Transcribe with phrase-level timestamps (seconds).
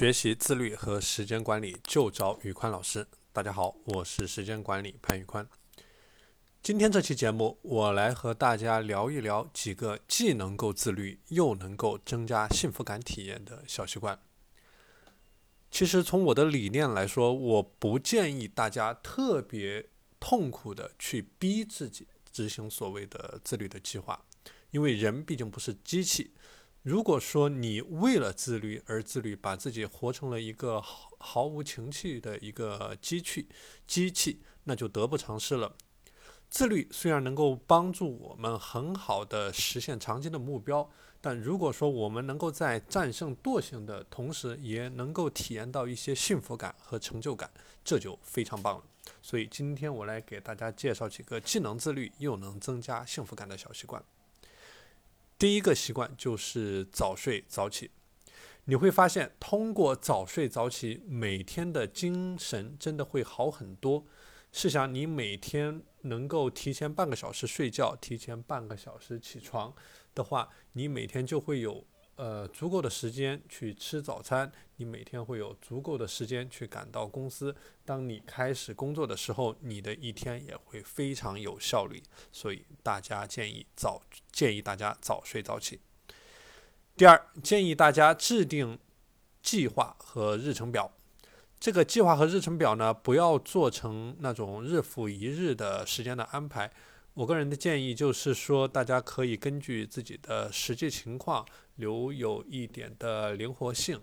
[0.00, 3.06] 学习自律和时间管理就找宇宽老师。
[3.34, 5.46] 大家好，我是时间管理潘宇宽。
[6.62, 14.18] 今天这期节目，我来和大家聊一聊几个既能够自律又能够增加幸福感体验的小习惯。
[15.70, 19.86] 其实从我的理念来说，我不建议大家特别
[20.18, 24.24] 痛苦的去逼自己执行所谓的自律的计划，
[24.70, 26.32] 因为人毕竟不是机器。
[26.82, 33.46] 如果说你为了自律而自律，把自己活成了一个毫毫无情趣的一个机器，
[33.86, 35.74] 机器，那就得不偿失了。
[36.48, 40.88] 自律虽然能够帮助我们很好的实现长期的目标，
[41.20, 47.50] 但如果说我们能够在战胜惰性的同时，也能够体验到一些幸福感和成就感，
[47.84, 48.84] 这就非常棒了。
[49.20, 54.02] 所以今天我来给大家介绍几个既能自律又能增加幸福感的小习惯。
[55.40, 57.90] 第一个习惯就是早睡早起，
[58.64, 64.04] 你会发现通过早睡早起，每天的精神真的会好很多。
[64.52, 69.74] 试想，你每天能够提前半个小时睡觉，提前半个小时起床
[70.14, 71.86] 的话，你每天就会有。
[72.20, 77.56] 呃，足够的时间去吃早餐，你每天会有足够的时间去赶到公司。
[77.82, 82.02] 当你开始工作的时候，你的一天也会非常有效率。
[82.30, 85.80] 所以大家建议早建议大家早睡早起。
[86.94, 88.78] 第二，建议大家制定
[89.42, 90.92] 计划和日程表。
[91.58, 96.70] 这个计划和日程表呢，不要做成那种日复一日的时间的安排。
[97.14, 101.44] 我个人的建议就是说，大家可以根据自己的实际情况
[101.74, 104.00] 留有一点的灵活性，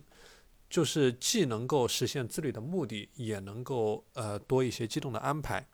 [0.70, 5.66] 就是既能够实现自律的目的，也能够呃多一些机动的安排。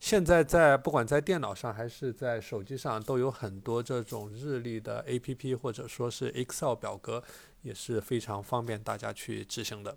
[0.00, 7.22] 现在在不管在电脑上还是在手机上，都有很多这种日历的 APP 或者说是 Excel 表格，
[7.62, 9.96] 也是非常方便大家去执行的。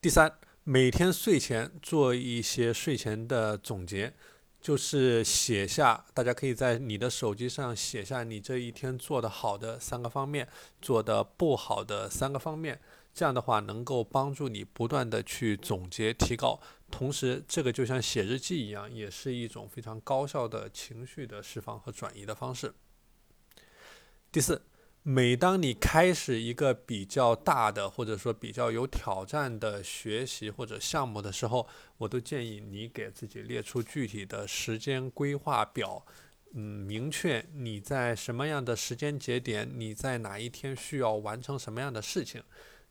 [0.00, 4.14] 第三，每天睡前做一些睡前的总结。
[4.60, 10.46] 就是写下，大家可以在你的手机上写下你这一天做的好的三个方面，
[10.82, 12.80] 做的不好的三个方面。
[13.12, 16.60] 这样的话，能够帮助你不断的去总结提高。
[16.90, 22.74] 同时，这个就像写日记一样，也是一种非常高效的情绪的释放和转移的方式。
[24.30, 24.62] 第四。
[25.02, 31.66] 每当你开始一个比较大的或者说比较有挑战的学习或者项目的时候，
[31.96, 36.04] 我都建议你给自己列出具体的时间规划表，
[36.52, 42.42] 嗯，明确你在什么样的时间节点，你在哪一天需要完成什么样的事情。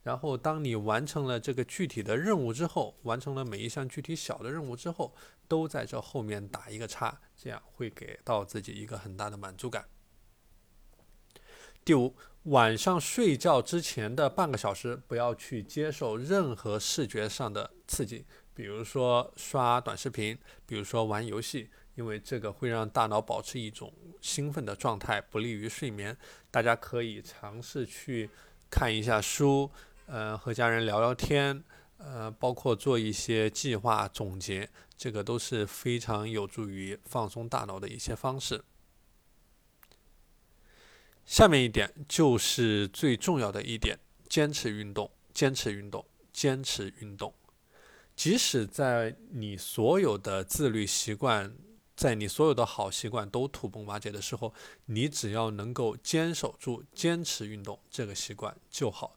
[0.02, 5.14] 然后，当你完成了这个具体的任务之后，完成了每一项具体小的任务之后，
[5.46, 9.84] 都在这后面打一个叉，这样会给到自己一个很大的满足感。
[11.82, 12.14] 第五，
[12.44, 18.24] 晚上睡觉之前的半个小时，不要去接受任何视觉上的刺激，
[18.54, 26.16] 比如说刷短视频，比如说玩游戏，因为这个会让大脑保持一种兴奋的状态，不利于睡眠。
[26.50, 28.28] 大家可以尝试去
[28.70, 29.70] 看一下书，
[30.06, 31.64] 呃，和家人聊聊天，
[31.96, 38.62] 呃，包括做一些计划总结，这个都是非常有助于放松大脑的一些方式。
[41.24, 43.98] 下面一点就是最重要的一点：
[44.28, 47.32] 坚持运动，坚持运动，坚持运动。
[48.16, 51.56] 即使在你所有的自律习惯，
[51.96, 54.52] 在你所有的好习惯都土崩瓦解的时候，
[54.86, 59.16] 你只要能够坚守住坚持运动这个习惯就好。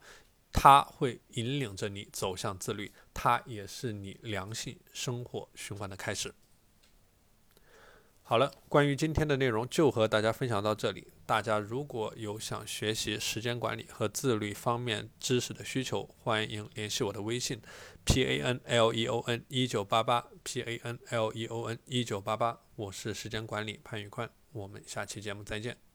[0.54, 6.34] 它会引领着你走向自律，它也是你良性生活循环的开始。
[8.34, 11.06] 好了，关于今天的内容就和大家分享到这里。
[11.24, 17.62] 大家如果有想学习时间管理和自律方面知识的需求，欢迎联系我的微信
[18.04, 22.60] ：p a n l e o n 一九八八 p a n l e o n 一九八八。
[22.76, 25.93] 我是时间管理潘宇宽，我们下期节目再见。